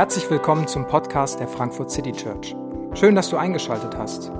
[0.00, 2.56] Herzlich willkommen zum Podcast der Frankfurt City Church.
[2.94, 4.30] Schön, dass du eingeschaltet hast.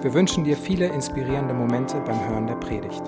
[0.00, 3.02] Wir wünschen dir viele inspirierende Momente beim Hören der Predigt.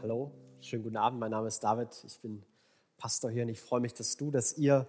[0.00, 0.30] Hallo,
[0.62, 1.20] schönen guten Abend.
[1.20, 1.88] Mein Name ist David.
[2.06, 2.42] Ich bin
[2.96, 4.86] Pastor hier und ich freue mich, dass du, dass ihr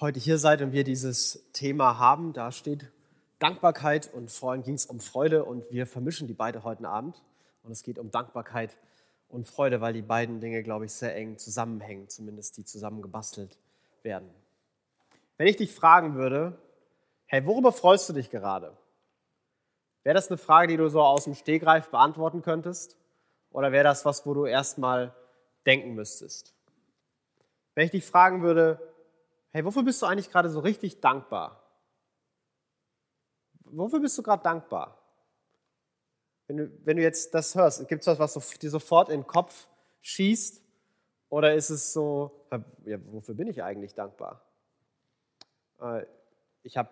[0.00, 2.34] heute hier seid und wir dieses Thema haben.
[2.34, 2.92] Da steht
[3.38, 7.22] Dankbarkeit und vorhin ging es um Freude und wir vermischen die beide heute Abend.
[7.62, 8.76] Und es geht um Dankbarkeit
[9.42, 13.58] Freude, weil die beiden Dinge, glaube ich, sehr eng zusammenhängen, zumindest die zusammengebastelt
[14.04, 14.30] werden.
[15.36, 16.56] Wenn ich dich fragen würde,
[17.26, 18.76] hey, worüber freust du dich gerade?
[20.04, 22.96] Wäre das eine Frage, die du so aus dem Stegreif beantworten könntest?
[23.50, 25.12] Oder wäre das was, wo du erstmal
[25.66, 26.54] denken müsstest?
[27.74, 28.78] Wenn ich dich fragen würde,
[29.50, 31.60] hey, wofür bist du eigentlich gerade so richtig dankbar?
[33.64, 35.03] Wofür bist du gerade dankbar?
[36.46, 39.26] Wenn du, wenn du jetzt das hörst, gibt es was, was dir sofort in den
[39.26, 39.68] Kopf
[40.02, 40.62] schießt?
[41.30, 42.46] Oder ist es so,
[42.84, 44.42] ja, wofür bin ich eigentlich dankbar?
[45.80, 46.04] Äh,
[46.62, 46.90] ich habe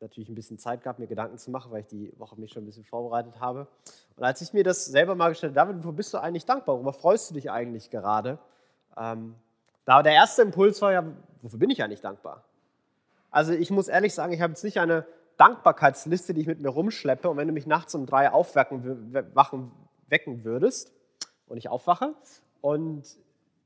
[0.00, 2.62] natürlich ein bisschen Zeit gehabt, mir Gedanken zu machen, weil ich die Woche mich schon
[2.62, 3.66] ein bisschen vorbereitet habe.
[4.16, 6.76] Und als ich mir das selber mal gestellt habe, David, wofür bist du eigentlich dankbar?
[6.76, 8.38] Worüber freust du dich eigentlich gerade?
[8.96, 9.34] Ähm,
[9.84, 11.04] da der erste Impuls war ja,
[11.42, 12.44] wofür bin ich eigentlich dankbar?
[13.30, 16.68] Also ich muss ehrlich sagen, ich habe jetzt nicht eine Dankbarkeitsliste, die ich mit mir
[16.68, 17.28] rumschleppe.
[17.28, 19.72] Und wenn du mich nachts um drei aufwecken wachen,
[20.08, 20.92] wecken würdest
[21.46, 22.14] und ich aufwache
[22.60, 23.04] und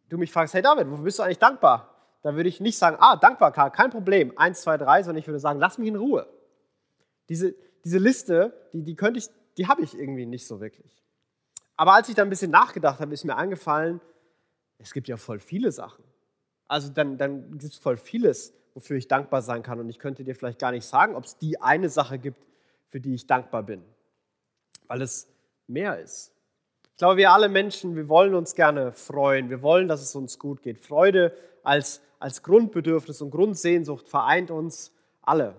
[0.08, 1.94] du mich fragst, hey David, wofür bist du eigentlich dankbar?
[2.22, 5.38] Dann würde ich nicht sagen, ah, dankbar, kein Problem, eins, zwei, drei, sondern ich würde
[5.38, 6.26] sagen, lass mich in Ruhe.
[7.28, 11.04] Diese, diese Liste, die, die könnte ich, die habe ich irgendwie nicht so wirklich.
[11.76, 14.00] Aber als ich dann ein bisschen nachgedacht habe, ist mir eingefallen,
[14.78, 16.04] es gibt ja voll viele Sachen.
[16.66, 19.80] Also dann, dann gibt es voll vieles, wofür ich dankbar sein kann.
[19.80, 22.46] Und ich könnte dir vielleicht gar nicht sagen, ob es die eine Sache gibt,
[22.86, 23.82] für die ich dankbar bin,
[24.86, 25.26] weil es
[25.66, 26.32] mehr ist.
[26.92, 29.50] Ich glaube, wir alle Menschen, wir wollen uns gerne freuen.
[29.50, 30.78] Wir wollen, dass es uns gut geht.
[30.78, 34.92] Freude als, als Grundbedürfnis und Grundsehnsucht vereint uns
[35.22, 35.56] alle.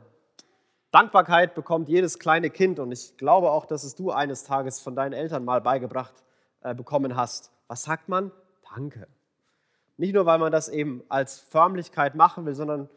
[0.91, 4.95] Dankbarkeit bekommt jedes kleine Kind und ich glaube auch, dass es du eines Tages von
[4.95, 6.15] deinen Eltern mal beigebracht
[6.61, 7.51] äh, bekommen hast.
[7.67, 8.31] Was sagt man?
[8.73, 9.07] Danke.
[9.97, 12.89] Nicht nur, weil man das eben als Förmlichkeit machen will, sondern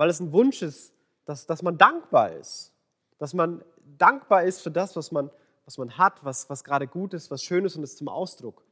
[0.00, 0.94] weil es ein Wunsch ist,
[1.26, 2.72] dass, dass man dankbar ist.
[3.18, 3.62] Dass man
[3.98, 5.28] dankbar ist für das, was man,
[5.66, 8.64] was man hat, was, was gerade gut ist, was schön ist und es zum Ausdruck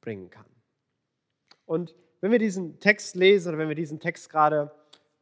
[0.00, 0.44] bringen kann.
[1.66, 4.70] Und wenn wir diesen Text lesen oder wenn wir diesen Text gerade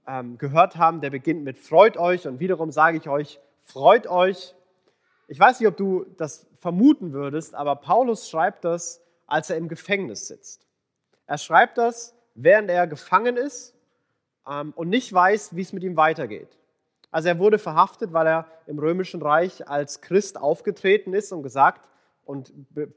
[0.06, 4.54] ähm, gehört haben, der beginnt mit Freut euch und wiederum sage ich euch, freut euch.
[5.26, 9.68] Ich weiß nicht, ob du das vermuten würdest, aber Paulus schreibt das, als er im
[9.68, 10.66] Gefängnis sitzt.
[11.26, 13.72] Er schreibt das, während er gefangen ist
[14.46, 16.56] und nicht weiß, wie es mit ihm weitergeht.
[17.10, 21.88] Also er wurde verhaftet, weil er im römischen Reich als Christ aufgetreten ist und gesagt
[22.24, 22.52] und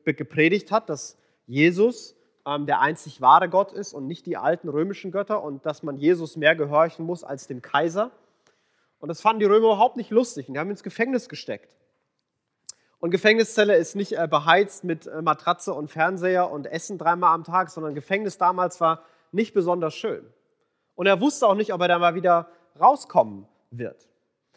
[0.06, 2.16] gepredigt hat, dass Jesus
[2.46, 5.98] ähm, der einzig wahre Gott ist und nicht die alten römischen Götter und dass man
[5.98, 8.12] Jesus mehr gehorchen muss als dem Kaiser.
[9.00, 11.76] Und das fanden die Römer überhaupt nicht lustig und die haben ihn ins Gefängnis gesteckt.
[13.00, 17.44] Und Gefängniszelle ist nicht äh, beheizt mit äh, Matratze und Fernseher und Essen dreimal am
[17.44, 20.26] Tag, sondern Gefängnis damals war nicht besonders schön.
[21.00, 24.10] Und er wusste auch nicht, ob er da mal wieder rauskommen wird.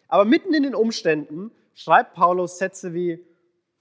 [0.09, 3.25] Aber mitten in den Umständen schreibt Paulus Sätze wie,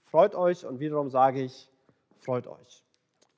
[0.04, 1.68] freut euch und wiederum sage ich,
[2.20, 2.84] freut euch.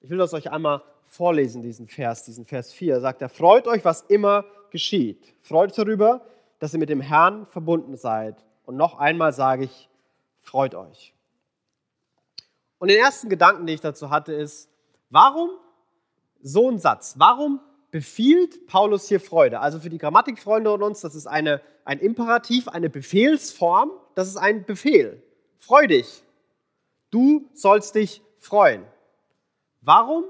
[0.03, 3.01] Ich will das euch einmal vorlesen, diesen Vers, diesen Vers 4.
[3.01, 5.35] Sagt er, freut euch, was immer geschieht.
[5.41, 6.21] Freut euch darüber,
[6.59, 8.45] dass ihr mit dem Herrn verbunden seid.
[8.67, 9.89] Und noch einmal sage ich,
[10.43, 11.15] freut euch.
[12.77, 14.69] Und den ersten Gedanken, den ich dazu hatte, ist,
[15.09, 15.49] warum
[16.43, 17.15] so ein Satz?
[17.17, 17.61] Warum
[17.95, 19.61] befiehlt Paulus hier Freude.
[19.61, 24.37] Also für die Grammatikfreunde und uns, das ist eine, ein Imperativ, eine Befehlsform, das ist
[24.37, 25.23] ein Befehl.
[25.59, 26.25] Freu dich.
[27.13, 28.83] Du sollst dich freuen.
[29.81, 30.25] Warum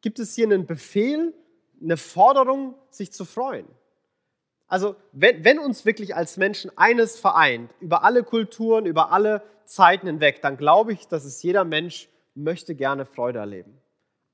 [0.00, 1.34] gibt es hier einen Befehl,
[1.80, 3.68] eine Forderung, sich zu freuen?
[4.66, 10.08] Also wenn, wenn uns wirklich als Menschen eines vereint, über alle Kulturen, über alle Zeiten
[10.08, 13.80] hinweg, dann glaube ich, dass es jeder Mensch möchte gerne Freude erleben.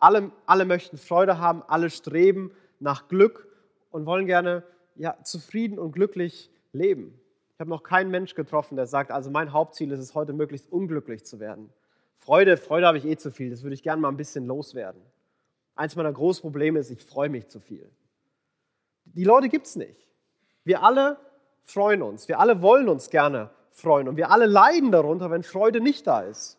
[0.05, 3.49] Alle, alle möchten Freude haben, alle streben nach Glück
[3.91, 4.63] und wollen gerne
[4.97, 7.19] ja, zufrieden und glücklich leben.
[7.55, 10.71] Ich habe noch keinen Mensch getroffen, der sagt, also mein Hauptziel ist es heute, möglichst
[10.71, 11.73] unglücklich zu werden.
[12.17, 15.01] Freude, Freude habe ich eh zu viel, das würde ich gerne mal ein bisschen loswerden.
[15.75, 17.91] Eins meiner großen Probleme ist, ich freue mich zu viel.
[19.07, 20.07] Die Leute gibt es nicht.
[20.65, 21.17] Wir alle
[21.63, 25.81] freuen uns, wir alle wollen uns gerne freuen und wir alle leiden darunter, wenn Freude
[25.81, 26.59] nicht da ist.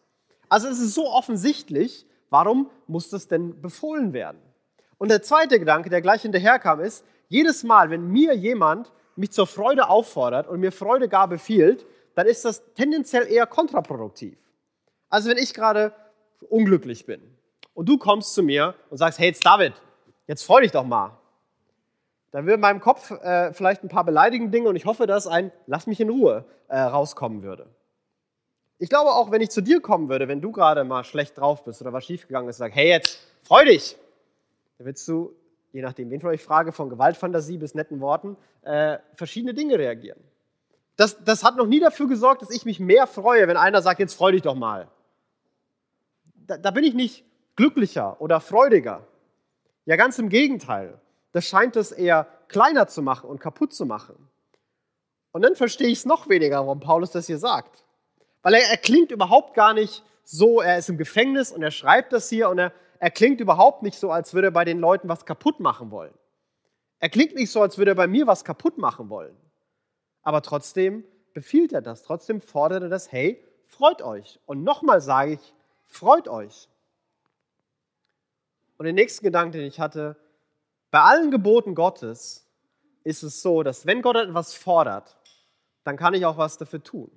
[0.50, 4.39] Also es ist so offensichtlich, Warum muss das denn befohlen werden?
[4.98, 9.48] Und der zweite Gedanke, der gleich hinterherkam, ist, jedes Mal, wenn mir jemand mich zur
[9.48, 11.86] Freude auffordert und mir Freude gar befiehlt,
[12.16, 14.38] dann ist das tendenziell eher kontraproduktiv.
[15.10, 15.94] Also wenn ich gerade
[16.50, 17.22] unglücklich bin
[17.74, 19.74] und du kommst zu mir und sagst, hey, jetzt David,
[20.28, 21.18] jetzt freu dich doch mal.
[22.31, 25.28] Dann würde in meinem Kopf äh, vielleicht ein paar beleidigende Dinge und ich hoffe, dass
[25.28, 27.68] ein Lass mich in Ruhe äh, rauskommen würde.
[28.77, 31.63] Ich glaube auch, wenn ich zu dir kommen würde, wenn du gerade mal schlecht drauf
[31.63, 33.95] bist oder was schiefgegangen ist, sag, hey, jetzt freu dich.
[34.77, 35.33] Dann willst du,
[35.72, 40.19] je nachdem, wen ich frage, von Gewaltfantasie bis netten Worten, äh, verschiedene Dinge reagieren.
[40.98, 44.00] Das, das hat noch nie dafür gesorgt, dass ich mich mehr freue, wenn einer sagt,
[44.00, 44.89] jetzt freu dich doch mal.
[46.48, 47.25] Da, da bin ich nicht
[47.56, 49.07] glücklicher oder freudiger.
[49.86, 51.00] Ja, ganz im Gegenteil.
[51.31, 54.16] Das scheint es eher kleiner zu machen und kaputt zu machen.
[55.31, 57.85] Und dann verstehe ich es noch weniger, warum Paulus das hier sagt.
[58.45, 62.13] Weil er, er klingt überhaupt gar nicht so, er ist im Gefängnis und er schreibt
[62.13, 65.09] das hier und er, er klingt überhaupt nicht so, als würde er bei den Leuten
[65.09, 66.13] was kaputt machen wollen.
[67.00, 69.36] Er klingt nicht so, als würde er bei mir was kaputt machen wollen.
[70.21, 71.03] Aber trotzdem
[71.33, 74.39] befiehlt er das, trotzdem fordert er das, hey, freut euch.
[74.45, 75.53] Und nochmal sage ich,
[75.88, 76.69] freut euch.
[78.77, 80.18] Und den nächsten Gedanken, den ich hatte,
[80.92, 82.47] bei allen Geboten Gottes
[83.03, 85.18] ist es so, dass wenn Gott etwas fordert,
[85.83, 87.09] dann kann ich auch was dafür tun.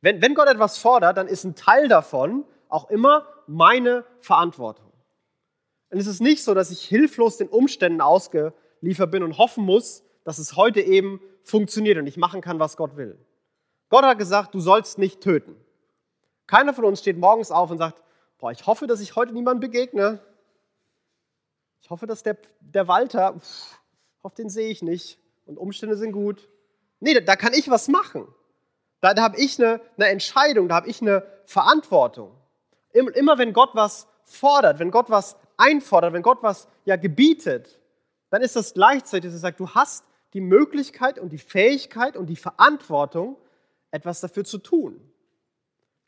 [0.00, 4.92] Wenn, wenn Gott etwas fordert, dann ist ein Teil davon auch immer meine Verantwortung.
[5.90, 10.04] Und es ist nicht so, dass ich hilflos den Umständen ausgeliefert bin und hoffen muss,
[10.24, 13.18] dass es heute eben funktioniert und ich machen kann, was Gott will.
[13.88, 15.56] Gott hat gesagt, du sollst nicht töten.
[16.46, 18.02] Keiner von uns steht morgens auf und sagt,
[18.38, 20.20] boah, ich hoffe, dass ich heute niemandem begegne.
[21.80, 23.80] Ich hoffe, dass der, der Walter, pff,
[24.22, 26.48] hoffe, den sehe ich nicht und Umstände sind gut.
[27.00, 28.28] Nee, da, da kann ich was machen.
[29.00, 32.34] Da, da habe ich eine, eine Entscheidung, da habe ich eine Verantwortung.
[32.92, 37.78] Immer wenn Gott was fordert, wenn Gott was einfordert, wenn Gott was ja gebietet,
[38.30, 40.04] dann ist das gleichzeitig, dass er sagt, du hast
[40.34, 43.36] die Möglichkeit und die Fähigkeit und die Verantwortung,
[43.90, 45.00] etwas dafür zu tun.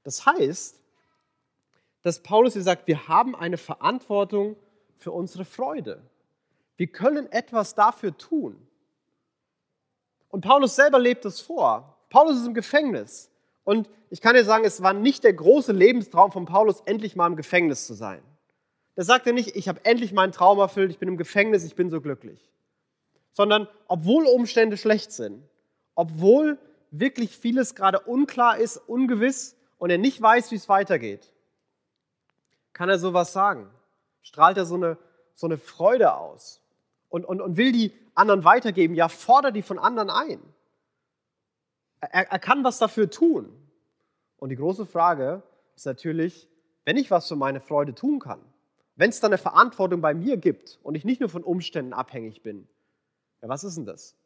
[0.03, 0.81] Das heißt,
[2.03, 4.57] dass Paulus hier sagt, wir haben eine Verantwortung
[4.97, 6.03] für unsere Freude.
[6.77, 8.67] Wir können etwas dafür tun.
[10.29, 11.97] Und Paulus selber lebt es vor.
[12.11, 13.31] Paulus ist im Gefängnis.
[13.65, 17.27] Und ich kann dir sagen, es war nicht der große Lebenstraum von Paulus, endlich mal
[17.27, 18.23] im Gefängnis zu sein.
[18.97, 21.77] Da sagt er nicht, ich habe endlich meinen Traum erfüllt, ich bin im Gefängnis, ich
[21.77, 22.51] bin so glücklich.
[23.33, 25.43] Sondern obwohl Umstände schlecht sind,
[25.95, 26.59] obwohl
[26.91, 31.33] wirklich vieles gerade unklar ist, ungewiss und er nicht weiß, wie es weitergeht,
[32.73, 33.71] kann er sowas sagen
[34.23, 34.99] strahlt er so eine,
[35.35, 36.61] so eine Freude aus
[37.09, 38.95] und, und, und will die anderen weitergeben.
[38.95, 40.41] Ja, fordert die von anderen ein.
[42.01, 43.51] Er, er kann was dafür tun.
[44.37, 45.43] Und die große Frage
[45.77, 46.49] ist natürlich,
[46.85, 48.41] wenn ich was für meine Freude tun kann,
[48.97, 52.43] wenn es da eine Verantwortung bei mir gibt und ich nicht nur von Umständen abhängig
[52.43, 52.69] bin,
[53.43, 54.17] ja, was ist denn das?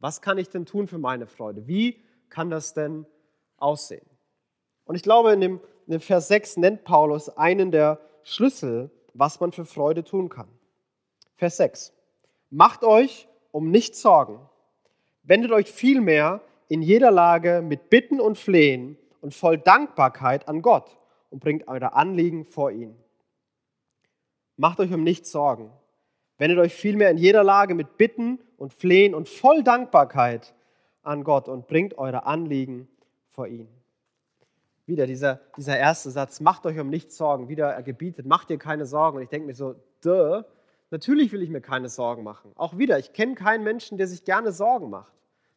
[0.00, 1.66] Was kann ich denn tun für meine Freude?
[1.66, 3.06] Wie kann das denn
[3.56, 4.06] aussehen?
[4.84, 9.40] Und ich glaube, in dem, in dem Vers 6 nennt Paulus einen der Schlüssel was
[9.40, 10.48] man für Freude tun kann.
[11.36, 11.92] Vers 6.
[12.50, 14.40] Macht euch um nichts Sorgen.
[15.22, 16.40] Wendet euch vielmehr
[16.74, 20.98] in jeder Lage mit Bitten und Flehen und voll Dankbarkeit an Gott
[21.30, 22.96] und bringt eure Anliegen vor ihn.
[24.56, 25.70] Macht euch um nichts Sorgen.
[26.36, 30.52] Wendet euch vielmehr in jeder Lage mit Bitten und Flehen und voll Dankbarkeit
[31.04, 32.88] an Gott und bringt eure Anliegen
[33.28, 33.68] vor ihn.
[34.84, 38.58] Wieder dieser, dieser erste Satz, macht euch um nichts Sorgen, wieder er gebietet, macht dir
[38.58, 39.18] keine Sorgen.
[39.18, 40.42] Und ich denke mir so, duh,
[40.90, 42.50] natürlich will ich mir keine Sorgen machen.
[42.56, 45.12] Auch wieder, ich kenne keinen Menschen, der sich gerne Sorgen macht.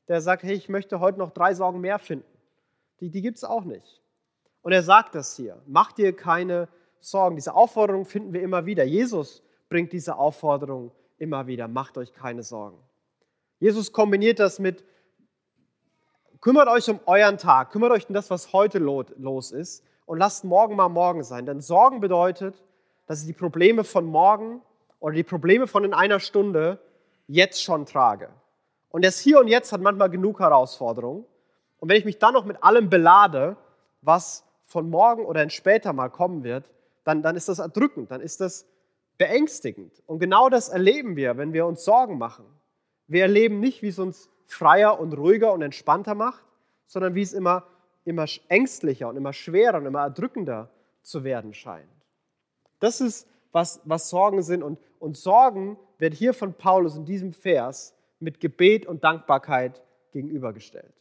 [0.08, 2.26] Der sagt, hey, ich möchte heute noch drei Sorgen mehr finden.
[3.00, 4.02] Die, die gibt es auch nicht.
[4.62, 6.68] Und er sagt das hier, mach dir keine
[7.00, 7.36] Sorgen.
[7.36, 8.84] Diese Aufforderung finden wir immer wieder.
[8.84, 12.78] Jesus bringt diese Aufforderung immer wieder, macht euch keine Sorgen.
[13.60, 14.84] Jesus kombiniert das mit
[16.42, 20.44] kümmert euch um euren Tag, kümmert euch um das, was heute los ist und lasst
[20.44, 21.46] morgen mal morgen sein.
[21.46, 22.64] Denn Sorgen bedeutet,
[23.08, 24.62] dass ich die Probleme von morgen
[25.00, 26.80] oder die Probleme von in einer Stunde
[27.28, 28.30] jetzt schon trage.
[28.90, 31.26] Und das Hier und Jetzt hat manchmal genug Herausforderungen.
[31.80, 33.58] Und wenn ich mich dann noch mit allem belade,
[34.02, 36.70] was von morgen oder in später mal kommen wird,
[37.04, 38.68] dann, dann ist das erdrückend, dann ist das
[39.18, 40.04] beängstigend.
[40.06, 42.46] Und genau das erleben wir, wenn wir uns Sorgen machen.
[43.08, 46.44] Wir erleben nicht, wie es uns freier und ruhiger und entspannter macht,
[46.86, 47.64] sondern wie es immer,
[48.06, 50.70] immer ängstlicher und immer schwerer und immer erdrückender
[51.02, 51.88] zu werden scheint.
[52.80, 54.64] Das ist, was, was Sorgen sind.
[54.64, 59.82] Und, und Sorgen wird hier von Paulus in diesem Vers mit Gebet und Dankbarkeit
[60.12, 60.94] gegenübergestellt.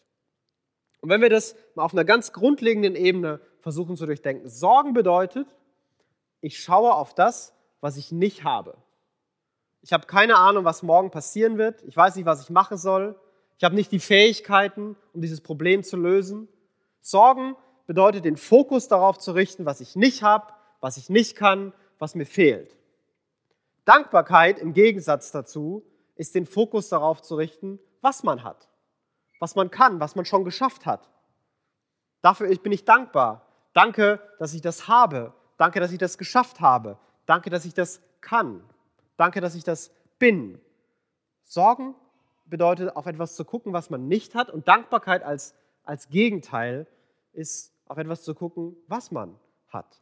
[1.01, 5.47] Und wenn wir das mal auf einer ganz grundlegenden Ebene versuchen zu durchdenken, Sorgen bedeutet,
[6.41, 8.77] ich schaue auf das, was ich nicht habe.
[9.83, 11.83] Ich habe keine Ahnung, was morgen passieren wird.
[11.85, 13.19] Ich weiß nicht, was ich machen soll.
[13.59, 16.49] Ich habe nicht die Fähigkeiten, um dieses Problem zu lösen.
[17.01, 17.57] Sorgen
[17.87, 22.15] bedeutet, den Fokus darauf zu richten, was ich nicht habe, was ich nicht kann, was
[22.15, 22.77] mir fehlt.
[23.85, 25.85] Dankbarkeit im Gegensatz dazu
[26.17, 28.69] ist den Fokus darauf zu richten, was man hat,
[29.39, 31.09] was man kann, was man schon geschafft hat.
[32.23, 33.47] Dafür bin ich dankbar.
[33.73, 35.33] Danke, dass ich das habe.
[35.59, 36.99] Danke, dass ich das geschafft habe.
[37.27, 38.63] Danke, dass ich das kann.
[39.17, 40.61] Danke, dass ich das bin.
[41.45, 41.95] Sorgen
[42.47, 44.51] bedeutet, auf etwas zu gucken, was man nicht hat.
[44.51, 45.55] Und Dankbarkeit als,
[45.85, 46.87] als Gegenteil
[47.33, 50.01] ist, auf etwas zu gucken, was man hat.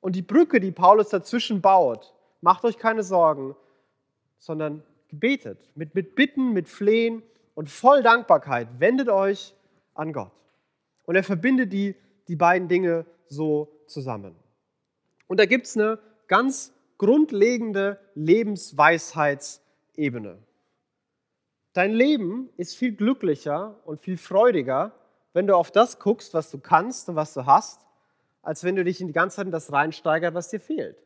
[0.00, 3.54] Und die Brücke, die Paulus dazwischen baut, macht euch keine Sorgen,
[4.38, 4.82] sondern
[5.12, 5.70] gebetet.
[5.76, 7.22] Mit, mit Bitten, mit Flehen
[7.54, 9.54] und voll Dankbarkeit wendet euch
[9.94, 10.32] an Gott.
[11.04, 11.94] Und er verbindet die,
[12.26, 14.34] die beiden Dinge so zusammen.
[15.28, 20.38] Und da gibt es eine ganz grundlegende Lebensweisheitsebene.
[21.74, 24.92] Dein Leben ist viel glücklicher und viel freudiger,
[25.32, 27.80] wenn du auf das guckst, was du kannst und was du hast,
[28.42, 30.96] als wenn du dich in die ganze Zeit in das reinsteigert, was dir fehlt.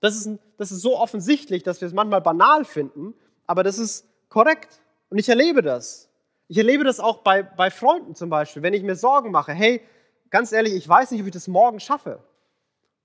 [0.00, 3.14] Das ist, das ist so offensichtlich, dass wir es manchmal banal finden,
[3.46, 4.80] aber das ist korrekt.
[5.08, 6.10] Und ich erlebe das.
[6.48, 9.52] Ich erlebe das auch bei, bei Freunden zum Beispiel, wenn ich mir Sorgen mache.
[9.52, 9.82] Hey,
[10.30, 12.22] ganz ehrlich, ich weiß nicht, ob ich das morgen schaffe.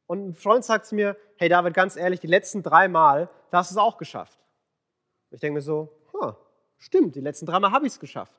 [0.05, 3.60] Und ein Freund sagt zu mir, hey David, ganz ehrlich, die letzten drei Mal, da
[3.60, 4.38] hast du es auch geschafft.
[5.31, 6.33] Ich denke mir so, huh,
[6.77, 8.33] stimmt, die letzten drei Mal habe ich es geschafft.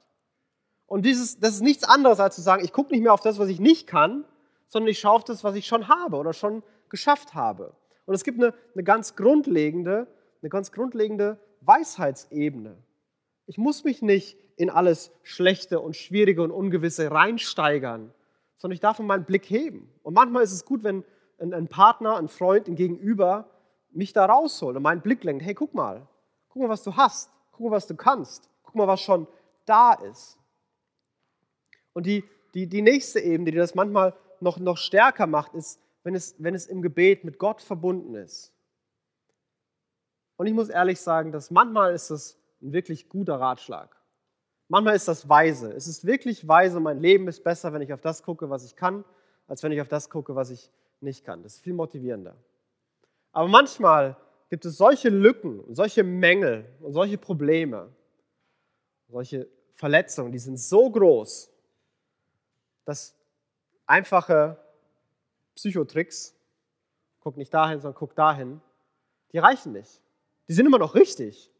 [0.87, 3.39] Und dieses, das ist nichts anderes, als zu sagen, ich gucke nicht mehr auf das,
[3.39, 4.27] was ich nicht kann,
[4.69, 7.75] sondern ich schaue auf das, was ich schon habe oder schon geschafft habe.
[8.07, 10.07] Und es gibt eine, eine ganz grundlegende,
[10.41, 12.77] eine ganz grundlegende Weisheitsebene.
[13.47, 18.13] Ich muss mich nicht in alles Schlechte und Schwierige und Ungewisse reinsteigern,
[18.59, 19.89] sondern ich darf meinen Blick heben.
[20.03, 21.05] Und manchmal ist es gut, wenn
[21.39, 23.49] ein, Partner, ein Freund, ein Gegenüber
[23.91, 25.45] mich da rausholt und meinen Blick lenkt.
[25.45, 26.07] Hey, guck mal,
[26.49, 29.27] guck mal, was du hast, guck mal, was du kannst, guck mal, was schon
[29.65, 30.39] da ist.
[31.93, 36.15] Und die, die, die nächste Ebene, die das manchmal noch, noch stärker macht, ist, wenn
[36.15, 38.53] es, wenn es im Gebet mit Gott verbunden ist.
[40.37, 43.97] Und ich muss ehrlich sagen, dass manchmal ist das ein wirklich guter Ratschlag.
[44.69, 45.73] Manchmal ist das weise.
[45.73, 48.75] Es ist wirklich weise, mein Leben ist besser, wenn ich auf das gucke, was ich
[48.75, 49.05] kann,
[49.47, 51.43] als wenn ich auf das gucke, was ich nicht kann.
[51.43, 52.37] Das ist viel motivierender.
[53.33, 54.17] Aber manchmal
[54.51, 57.91] gibt es solche Lücken und solche Mängel und solche Probleme,
[59.09, 61.51] solche Verletzungen, die sind so groß,
[62.85, 63.15] dass
[63.87, 64.62] einfache
[65.55, 66.35] Psychotricks,
[67.21, 68.61] guck nicht dahin, sondern guck dahin,
[69.33, 70.03] die reichen nicht.
[70.49, 71.51] Die sind immer noch richtig.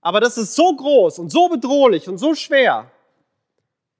[0.00, 2.90] Aber das ist so groß und so bedrohlich und so schwer.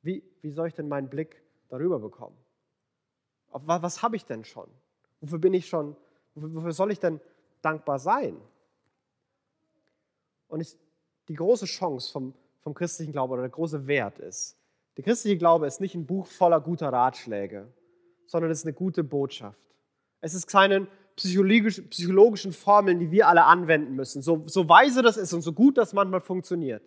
[0.03, 2.37] Wie, wie soll ich denn meinen Blick darüber bekommen?
[3.51, 4.69] Auf was, habe ich denn schon?
[5.21, 5.97] Wofür bin ich schon?
[6.35, 7.21] Wofür soll ich denn
[7.61, 8.41] dankbar sein?
[10.49, 10.77] Und ich,
[11.29, 14.57] die große Chance vom, vom christlichen Glauben oder der große Wert ist,
[14.97, 17.69] der christliche Glaube ist nicht ein Buch voller guter Ratschläge,
[18.33, 19.61] sondern es ist eine gute Botschaft.
[20.23, 20.87] Es ist keine
[21.17, 24.23] psychologisch, psychologischen Formeln, die wir alle anwenden müssen.
[24.23, 26.83] So, so weise das ist und so gut das manchmal funktioniert.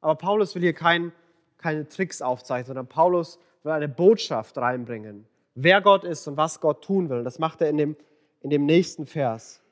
[0.00, 1.12] Aber Paulus will hier kein,
[1.58, 6.82] keine Tricks aufzeigen, sondern Paulus will eine Botschaft reinbringen, wer Gott ist und was Gott
[6.82, 7.22] tun will.
[7.22, 7.96] Das macht er in dem,
[8.40, 9.62] in dem nächsten Vers.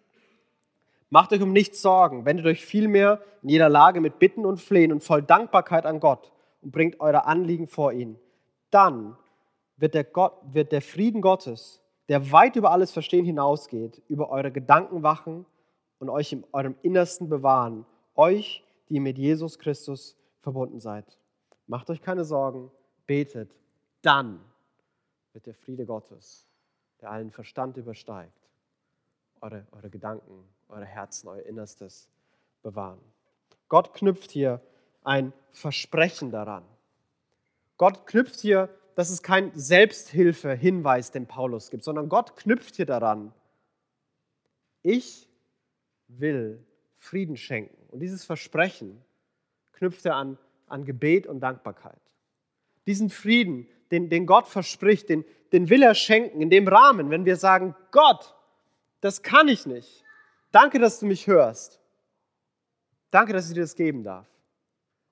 [1.09, 4.93] Macht euch um nichts Sorgen, wendet euch vielmehr in jeder Lage mit Bitten und Flehen
[4.93, 8.19] und voll Dankbarkeit an Gott und bringt eure Anliegen vor ihn.
[8.71, 9.17] Dann
[9.77, 14.53] wird der, Gott, wird der Frieden Gottes, der weit über alles Verstehen hinausgeht, über eure
[14.53, 15.47] Gedanken wachen
[15.99, 21.19] und euch in eurem Innersten bewahren, euch, die mit Jesus Christus verbunden seid.
[21.67, 22.71] Macht euch keine Sorgen,
[23.07, 23.51] betet,
[24.03, 24.41] dann
[25.33, 26.47] wird der Friede Gottes,
[27.01, 28.51] der allen Verstand übersteigt,
[29.41, 32.09] eure, eure Gedanken, eure Herzen, euer Innerstes
[32.63, 33.01] bewahren.
[33.69, 34.61] Gott knüpft hier
[35.03, 36.65] ein Versprechen daran.
[37.77, 43.33] Gott knüpft hier dass es kein Selbsthilfe-Hinweis, den Paulus gibt, sondern Gott knüpft hier daran.
[44.83, 45.29] Ich
[46.09, 46.65] will
[46.97, 47.77] Frieden schenken.
[47.91, 49.03] Und dieses Versprechen
[49.73, 52.01] knüpft er an, an Gebet und Dankbarkeit.
[52.87, 57.25] Diesen Frieden, den, den Gott verspricht, den, den will er schenken in dem Rahmen, wenn
[57.25, 58.35] wir sagen, Gott,
[59.01, 60.05] das kann ich nicht.
[60.51, 61.81] Danke, dass du mich hörst.
[63.11, 64.27] Danke, dass ich dir das geben darf.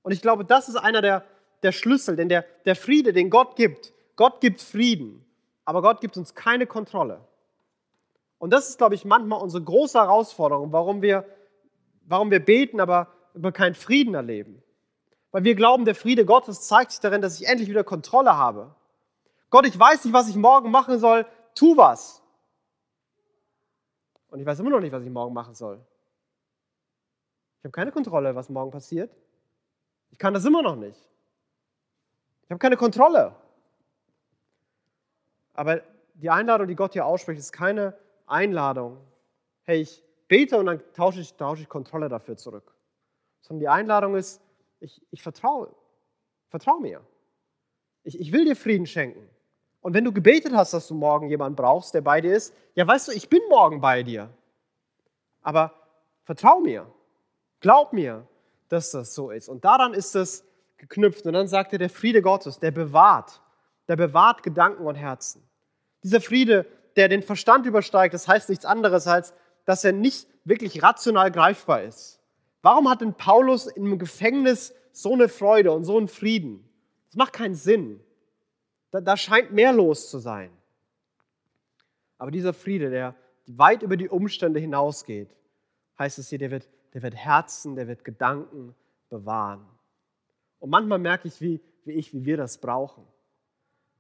[0.03, 1.25] Und ich glaube, das ist einer der,
[1.63, 5.25] der Schlüssel, denn der, der Friede, den Gott gibt, Gott gibt Frieden,
[5.65, 7.21] aber Gott gibt uns keine Kontrolle.
[8.39, 11.25] Und das ist, glaube ich, manchmal unsere große Herausforderung, warum wir,
[12.07, 14.63] warum wir beten, aber über keinen Frieden erleben.
[15.31, 18.75] Weil wir glauben, der Friede Gottes zeigt sich darin, dass ich endlich wieder Kontrolle habe.
[19.49, 22.23] Gott, ich weiß nicht, was ich morgen machen soll, tu was.
[24.29, 25.81] Und ich weiß immer noch nicht, was ich morgen machen soll.
[27.59, 29.15] Ich habe keine Kontrolle, was morgen passiert.
[30.11, 30.99] Ich kann das immer noch nicht.
[32.53, 33.35] Ich habe keine Kontrolle.
[35.55, 35.81] Aber
[36.13, 38.99] die Einladung, die Gott hier ausspricht, ist keine Einladung,
[39.63, 42.75] hey, ich bete und dann tausche ich, tausche ich Kontrolle dafür zurück.
[43.41, 44.43] Sondern die Einladung ist,
[44.81, 45.75] ich, ich vertraue,
[46.51, 47.01] vertraue mir.
[48.03, 49.27] Ich, ich will dir Frieden schenken.
[49.81, 52.87] Und wenn du gebetet hast, dass du morgen jemanden brauchst, der bei dir ist, ja
[52.87, 54.29] weißt du, ich bin morgen bei dir.
[55.41, 55.73] Aber
[56.25, 56.87] vertrau mir,
[57.61, 58.27] glaub mir,
[58.69, 59.49] dass das so ist.
[59.49, 60.45] Und daran ist es
[60.83, 61.25] geknüpft.
[61.27, 63.41] Und dann sagt er, der Friede Gottes, der bewahrt,
[63.89, 65.43] der bewahrt Gedanken und Herzen.
[66.03, 69.33] Dieser Friede, der den Verstand übersteigt, das heißt nichts anderes, als
[69.65, 72.21] dass er nicht wirklich rational greifbar ist.
[72.63, 76.69] Warum hat denn Paulus im Gefängnis so eine Freude und so einen Frieden?
[77.07, 78.01] Das macht keinen Sinn.
[78.91, 80.51] Da, da scheint mehr los zu sein.
[82.19, 83.15] Aber dieser Friede, der
[83.47, 85.31] weit über die Umstände hinausgeht,
[85.99, 88.75] heißt es hier, der wird, der wird Herzen, der wird Gedanken
[89.09, 89.65] bewahren.
[90.63, 93.05] Und manchmal merke ich, wie, wie ich, wie wir das brauchen.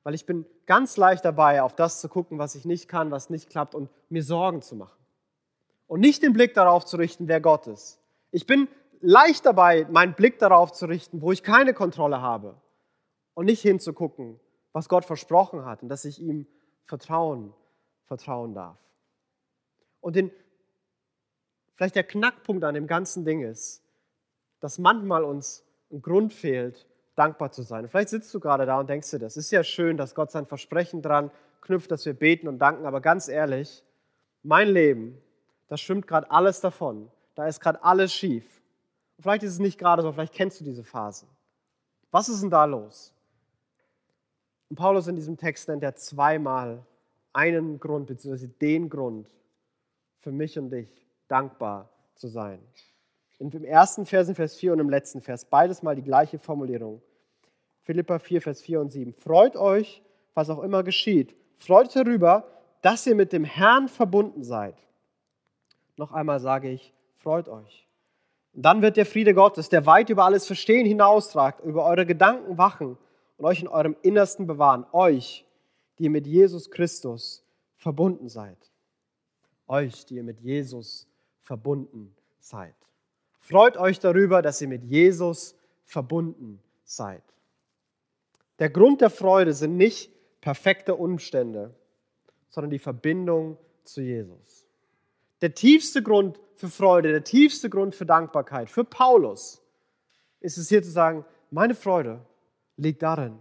[0.04, 3.30] Weil ich bin ganz leicht dabei, auf das zu gucken, was ich nicht kann, was
[3.30, 5.04] nicht klappt und mir Sorgen zu machen.
[5.88, 7.98] Und nicht den Blick darauf zu richten, wer Gott ist.
[8.30, 8.68] Ich bin
[9.00, 12.54] leicht dabei, meinen Blick darauf zu richten, wo ich keine Kontrolle habe.
[13.34, 14.38] Und nicht hinzugucken,
[14.72, 16.46] was Gott versprochen hat und dass ich ihm
[16.84, 17.52] vertrauen,
[18.04, 18.78] vertrauen darf.
[20.00, 20.30] Und den,
[21.74, 23.82] vielleicht der Knackpunkt an dem ganzen Ding ist,
[24.60, 27.88] dass manchmal uns ein Grund fehlt, dankbar zu sein.
[27.88, 30.46] Vielleicht sitzt du gerade da und denkst dir, das ist ja schön, dass Gott sein
[30.46, 31.30] Versprechen dran
[31.60, 33.84] knüpft, dass wir beten und danken, aber ganz ehrlich,
[34.42, 35.20] mein Leben,
[35.68, 37.10] da schwimmt gerade alles davon.
[37.34, 38.44] Da ist gerade alles schief.
[39.16, 41.28] Und vielleicht ist es nicht gerade so, vielleicht kennst du diese Phasen.
[42.10, 43.14] Was ist denn da los?
[44.68, 46.84] Und Paulus in diesem Text nennt er zweimal
[47.32, 49.30] einen Grund, beziehungsweise den Grund
[50.20, 50.88] für mich und dich
[51.28, 52.60] dankbar zu sein.
[53.42, 57.02] Im ersten Vers, in Vers 4 und im letzten Vers, beides mal die gleiche Formulierung.
[57.82, 59.12] Philippa 4, Vers 4 und 7.
[59.14, 60.00] Freut euch,
[60.34, 61.34] was auch immer geschieht.
[61.56, 62.46] Freut darüber,
[62.82, 64.76] dass ihr mit dem Herrn verbunden seid.
[65.96, 67.88] Noch einmal sage ich, freut euch.
[68.54, 72.58] Und dann wird der Friede Gottes, der weit über alles Verstehen hinaustragt, über eure Gedanken
[72.58, 72.96] wachen
[73.38, 74.86] und euch in eurem Innersten bewahren.
[74.92, 75.44] Euch,
[75.98, 77.44] die ihr mit Jesus Christus
[77.76, 78.70] verbunden seid.
[79.66, 81.08] Euch, die ihr mit Jesus
[81.40, 82.76] verbunden seid.
[83.42, 87.24] Freut euch darüber, dass ihr mit Jesus verbunden seid.
[88.60, 91.74] Der Grund der Freude sind nicht perfekte Umstände,
[92.48, 94.64] sondern die Verbindung zu Jesus.
[95.40, 99.60] Der tiefste Grund für Freude, der tiefste Grund für Dankbarkeit für Paulus
[100.38, 102.24] ist es hier zu sagen, meine Freude
[102.76, 103.40] liegt darin,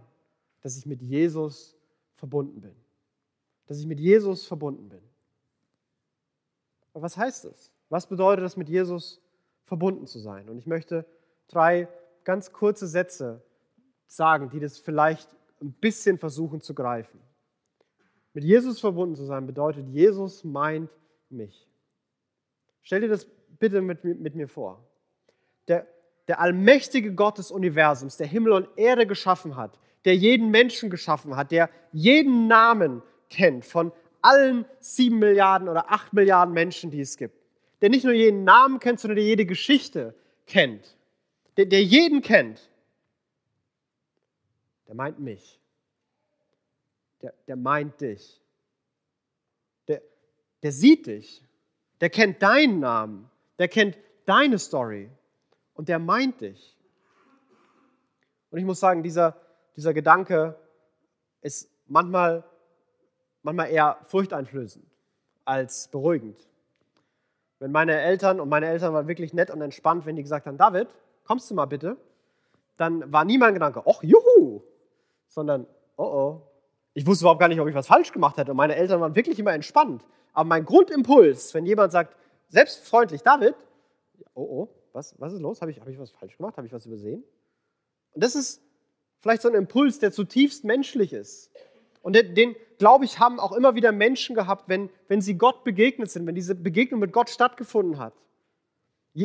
[0.62, 1.76] dass ich mit Jesus
[2.14, 2.74] verbunden bin.
[3.66, 5.00] Dass ich mit Jesus verbunden bin.
[6.92, 7.70] Aber was heißt das?
[7.88, 9.20] Was bedeutet es, mit Jesus
[9.64, 10.48] verbunden zu sein?
[10.48, 11.06] Und ich möchte
[11.48, 11.88] drei
[12.24, 13.42] ganz kurze Sätze
[14.06, 17.20] sagen, die das vielleicht ein bisschen versuchen zu greifen.
[18.34, 20.90] Mit Jesus verbunden zu sein bedeutet, Jesus meint
[21.28, 21.68] mich.
[22.82, 23.26] Stell dir das
[23.58, 24.84] bitte mit, mit mir vor.
[25.68, 25.86] Der,
[26.28, 31.36] der allmächtige Gott des Universums, der Himmel und Erde geschaffen hat, der jeden Menschen geschaffen
[31.36, 37.16] hat, der jeden Namen kennt von allen sieben Milliarden oder acht Milliarden Menschen, die es
[37.16, 37.41] gibt.
[37.82, 40.14] Der nicht nur jeden Namen kennt, sondern der jede Geschichte
[40.46, 40.96] kennt.
[41.56, 42.70] Der, der jeden kennt.
[44.86, 45.60] Der meint mich.
[47.20, 48.40] Der, der meint dich.
[49.88, 50.00] Der,
[50.62, 51.44] der sieht dich.
[52.00, 53.28] Der kennt deinen Namen.
[53.58, 55.10] Der kennt deine Story.
[55.74, 56.78] Und der meint dich.
[58.50, 59.40] Und ich muss sagen, dieser,
[59.74, 60.56] dieser Gedanke
[61.40, 62.44] ist manchmal,
[63.42, 64.86] manchmal eher furchteinflößend
[65.44, 66.51] als beruhigend.
[67.62, 70.58] Wenn meine Eltern, und meine Eltern waren wirklich nett und entspannt, wenn die gesagt haben,
[70.58, 70.88] David,
[71.22, 71.96] kommst du mal bitte,
[72.76, 74.62] dann war nie mein Gedanke, ach juhu,
[75.28, 76.42] sondern, oh oh.
[76.92, 78.50] Ich wusste überhaupt gar nicht, ob ich was falsch gemacht hätte.
[78.50, 80.04] Und meine Eltern waren wirklich immer entspannt.
[80.32, 82.16] Aber mein Grundimpuls, wenn jemand sagt,
[82.48, 83.54] selbstfreundlich, David,
[84.34, 85.60] oh oh, was, was ist los?
[85.60, 86.56] Habe ich, hab ich was falsch gemacht?
[86.56, 87.22] Habe ich was übersehen?
[88.10, 88.60] Und das ist
[89.20, 91.52] vielleicht so ein Impuls, der zutiefst menschlich ist.
[92.02, 95.64] Und den, den glaube ich, haben auch immer wieder Menschen gehabt, wenn, wenn sie Gott
[95.64, 98.12] begegnet sind, wenn diese Begegnung mit Gott stattgefunden hat.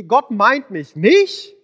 [0.08, 0.96] Gott meint mich.
[0.96, 1.56] Mich?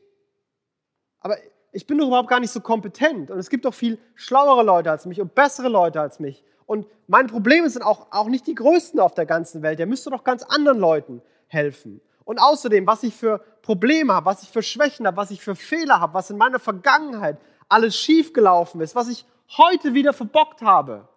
[1.19, 1.37] Aber
[1.71, 3.29] ich bin doch überhaupt gar nicht so kompetent.
[3.29, 6.43] Und es gibt doch viel schlauere Leute als mich und bessere Leute als mich.
[6.65, 9.79] Und meine Probleme sind auch, auch nicht die größten auf der ganzen Welt.
[9.79, 12.01] Der müsste doch ganz anderen Leuten helfen.
[12.25, 15.55] Und außerdem, was ich für Probleme habe, was ich für Schwächen habe, was ich für
[15.55, 21.07] Fehler habe, was in meiner Vergangenheit alles schiefgelaufen ist, was ich heute wieder verbockt habe.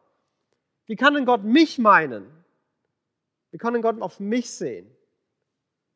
[0.87, 2.27] Wie kann denn Gott mich meinen?
[3.51, 4.91] Wie kann denn Gott auf mich sehen?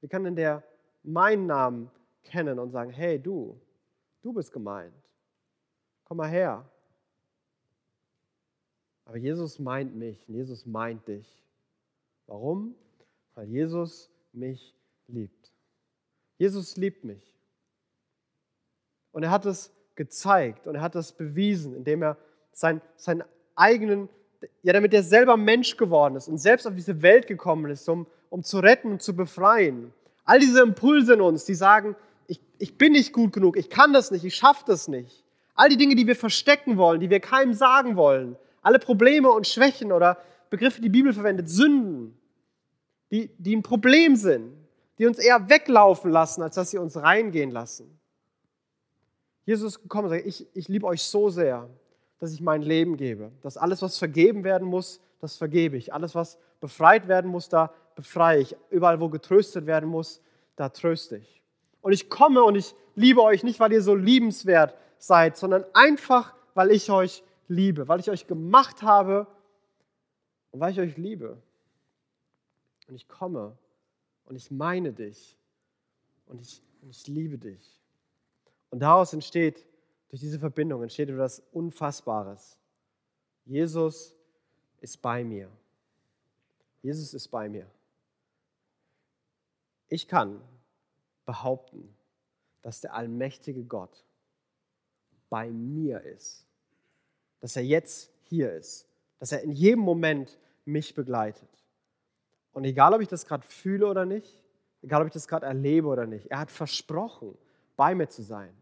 [0.01, 0.64] Wie kann denn der
[1.03, 1.90] meinen Namen
[2.23, 3.61] kennen und sagen, hey du,
[4.23, 4.95] du bist gemeint.
[6.05, 6.69] Komm mal her.
[9.05, 11.45] Aber Jesus meint mich, Jesus meint dich.
[12.27, 12.75] Warum?
[13.35, 14.75] Weil Jesus mich
[15.09, 15.53] liebt.
[16.38, 17.35] Jesus liebt mich.
[19.12, 22.17] Und er hat es gezeigt und er hat es bewiesen, indem er
[22.53, 23.23] sein, seinen
[23.55, 24.09] eigenen,
[24.63, 28.07] ja, damit er selber Mensch geworden ist und selbst auf diese Welt gekommen ist, um,
[28.31, 29.93] um zu retten und zu befreien.
[30.25, 31.97] All diese Impulse in uns, die sagen,
[32.29, 35.23] ich, ich bin nicht gut genug, ich kann das nicht, ich schaffe das nicht.
[35.55, 39.47] All die Dinge, die wir verstecken wollen, die wir keinem sagen wollen, alle Probleme und
[39.47, 40.17] Schwächen oder
[40.49, 42.19] Begriffe, die die Bibel verwendet, Sünden,
[43.11, 44.55] die, die ein Problem sind,
[44.99, 48.00] die uns eher weglaufen lassen, als dass sie uns reingehen lassen.
[49.51, 51.69] Jesus ist gekommen und sagt, ich, ich liebe euch so sehr,
[52.21, 53.33] dass ich mein Leben gebe.
[53.43, 55.93] Dass alles, was vergeben werden muss, das vergebe ich.
[55.93, 58.57] Alles, was befreit werden muss, da befreie ich.
[58.71, 60.23] Überall, wo getröstet werden muss,
[60.55, 61.43] da tröste ich.
[61.81, 66.33] Und ich komme und ich liebe euch nicht, weil ihr so liebenswert seid, sondern einfach,
[66.55, 69.27] weil ich euch liebe, weil ich euch gemacht habe
[70.53, 71.43] und weil ich euch liebe.
[72.87, 73.59] Und ich komme
[74.27, 75.37] und ich meine dich
[76.27, 77.80] und ich, und ich liebe dich.
[78.71, 79.67] Und daraus entsteht,
[80.09, 82.59] durch diese Verbindung, entsteht etwas Unfassbares.
[83.45, 84.15] Jesus
[84.81, 85.51] ist bei mir.
[86.83, 87.71] Jesus ist bei mir.
[89.89, 90.41] Ich kann
[91.27, 91.95] behaupten,
[92.63, 94.05] dass der allmächtige Gott
[95.29, 96.47] bei mir ist.
[97.41, 98.87] Dass er jetzt hier ist.
[99.19, 101.49] Dass er in jedem Moment mich begleitet.
[102.53, 104.43] Und egal, ob ich das gerade fühle oder nicht,
[104.83, 107.37] egal, ob ich das gerade erlebe oder nicht, er hat versprochen,
[107.77, 108.55] bei mir zu sein.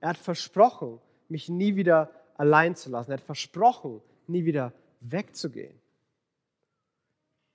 [0.00, 3.10] Er hat versprochen, mich nie wieder allein zu lassen.
[3.10, 5.78] Er hat versprochen, nie wieder wegzugehen.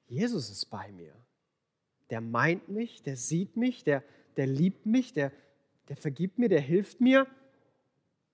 [0.08, 1.14] Jesus ist bei mir.
[2.10, 4.04] Der meint mich, der sieht mich, der,
[4.36, 5.32] der liebt mich, der,
[5.88, 7.28] der vergibt mir, der hilft mir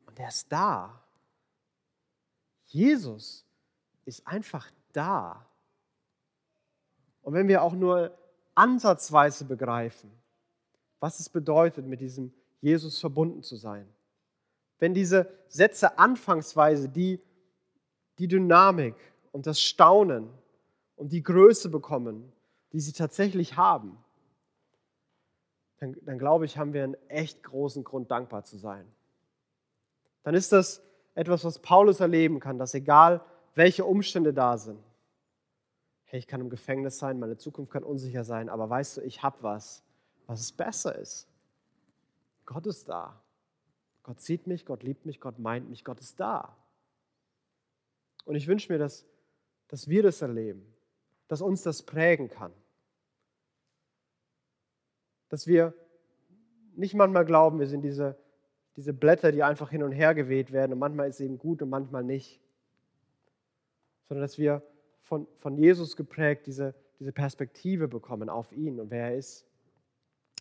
[0.07, 1.03] und der ist da.
[2.65, 3.45] Jesus
[4.05, 5.45] ist einfach da.
[7.21, 8.17] Und wenn wir auch nur
[8.55, 10.11] ansatzweise begreifen,
[10.99, 13.87] was es bedeutet, mit diesem Jesus verbunden zu sein,
[14.79, 17.21] wenn diese Sätze anfangsweise die,
[18.19, 18.95] die Dynamik
[19.31, 20.29] und das Staunen
[20.95, 22.31] und die Größe bekommen,
[22.73, 23.97] die sie tatsächlich haben,
[25.79, 28.85] dann, dann glaube ich, haben wir einen echt großen Grund, dankbar zu sein.
[30.23, 30.81] Dann ist das
[31.13, 33.21] etwas, was Paulus erleben kann, dass egal
[33.55, 34.79] welche Umstände da sind,
[36.05, 39.23] hey, ich kann im Gefängnis sein, meine Zukunft kann unsicher sein, aber weißt du, ich
[39.23, 39.83] habe was,
[40.25, 41.27] was es besser ist.
[42.45, 43.19] Gott ist da.
[44.07, 46.55] Gott sieht mich, Gott liebt mich, Gott meint mich, Gott ist da.
[48.23, 49.05] Und ich wünsche mir, dass,
[49.67, 50.65] dass wir das erleben,
[51.27, 52.53] dass uns das prägen kann.
[55.27, 55.73] Dass wir
[56.77, 58.17] nicht manchmal glauben, wir sind diese,
[58.77, 61.61] diese Blätter, die einfach hin und her geweht werden und manchmal ist es eben gut
[61.61, 62.39] und manchmal nicht.
[64.07, 64.63] Sondern dass wir
[65.01, 69.45] von, von Jesus geprägt diese, diese Perspektive bekommen auf ihn und wer er ist.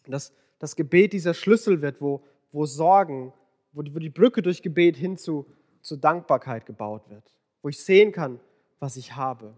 [0.07, 3.33] Dass das Gebet dieser Schlüssel wird, wo, wo Sorgen
[3.77, 5.47] wo die, wo die Brücke durch Gebet hin zu,
[5.83, 8.41] zur Dankbarkeit gebaut wird, wo ich sehen kann,
[8.81, 9.55] was ich habe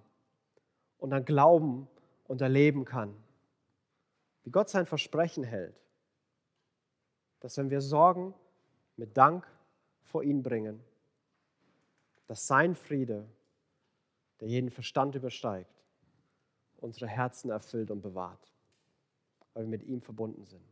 [0.99, 1.87] und dann glauben
[2.27, 3.15] und erleben kann,
[4.43, 5.81] wie Gott sein Versprechen hält,
[7.39, 8.35] dass wenn wir Sorgen
[8.97, 9.47] mit Dank
[10.03, 10.83] vor ihn bringen,
[12.27, 13.25] dass sein Friede,
[14.41, 15.85] der jeden Verstand übersteigt,
[16.79, 18.53] unsere Herzen erfüllt und bewahrt,
[19.55, 20.63] weil wir mit ihm verbunden sind.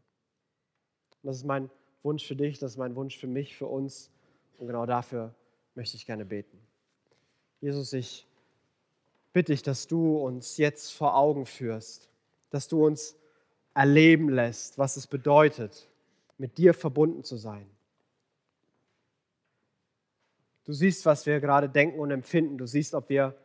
[1.22, 1.70] Und das ist mein
[2.06, 4.10] Wunsch für dich, das ist mein Wunsch für mich, für uns.
[4.56, 5.34] Und genau dafür
[5.74, 6.58] möchte ich gerne beten.
[7.60, 8.26] Jesus, ich
[9.34, 12.08] bitte dich, dass du uns jetzt vor Augen führst,
[12.48, 13.16] dass du uns
[13.74, 15.88] erleben lässt, was es bedeutet,
[16.38, 17.68] mit dir verbunden zu sein.
[20.64, 22.56] Du siehst, was wir gerade denken und empfinden.
[22.56, 23.36] Du siehst, ob wir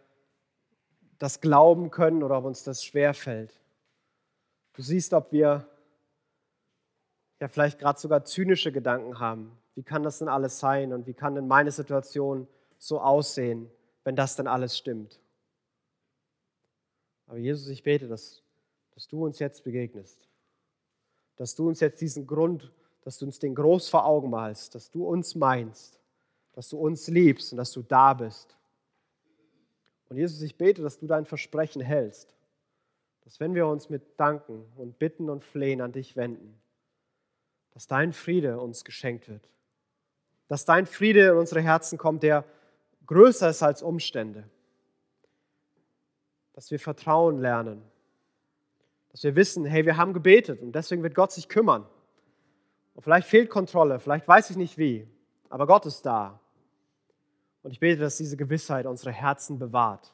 [1.19, 3.59] das glauben können oder ob uns das schwer fällt.
[4.73, 5.67] Du siehst, ob wir
[7.41, 9.51] ja vielleicht gerade sogar zynische Gedanken haben.
[9.75, 13.69] Wie kann das denn alles sein und wie kann denn meine Situation so aussehen,
[14.03, 15.19] wenn das denn alles stimmt?
[17.25, 18.43] Aber Jesus, ich bete, dass,
[18.93, 20.27] dass du uns jetzt begegnest,
[21.35, 24.91] dass du uns jetzt diesen Grund, dass du uns den groß vor Augen malst, dass
[24.91, 25.99] du uns meinst,
[26.53, 28.55] dass du uns liebst und dass du da bist.
[30.09, 32.35] Und Jesus, ich bete, dass du dein Versprechen hältst,
[33.23, 36.61] dass wenn wir uns mit Danken und Bitten und Flehen an dich wenden,
[37.73, 39.47] dass dein Friede uns geschenkt wird.
[40.47, 42.45] Dass dein Friede in unsere Herzen kommt, der
[43.05, 44.43] größer ist als Umstände.
[46.53, 47.81] Dass wir Vertrauen lernen.
[49.11, 51.85] Dass wir wissen, hey, wir haben gebetet und deswegen wird Gott sich kümmern.
[52.93, 55.07] Und vielleicht fehlt Kontrolle, vielleicht weiß ich nicht wie,
[55.49, 56.39] aber Gott ist da.
[57.63, 60.13] Und ich bete, dass diese Gewissheit unsere Herzen bewahrt.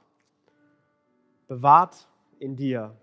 [1.48, 2.08] Bewahrt
[2.40, 2.96] in dir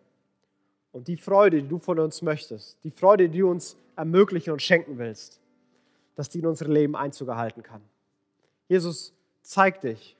[0.93, 4.63] Und die Freude, die du von uns möchtest, die Freude, die du uns ermöglichen und
[4.63, 5.41] schenken willst,
[6.15, 7.81] dass die in unser Leben Einzug erhalten kann.
[8.69, 10.17] Jesus, zeig dich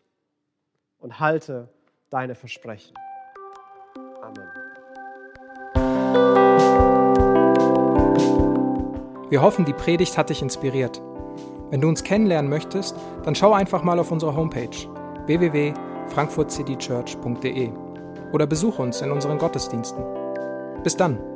[0.99, 1.69] und halte
[2.11, 2.95] deine Versprechen.
[4.23, 4.49] Amen.
[9.31, 11.03] Wir hoffen, die Predigt hat dich inspiriert.
[11.71, 14.69] Wenn du uns kennenlernen möchtest, dann schau einfach mal auf unsere Homepage
[15.27, 17.73] www.frankfurtcitychurch.de
[18.33, 20.05] oder besuche uns in unseren Gottesdiensten.
[20.85, 21.34] Bis dann!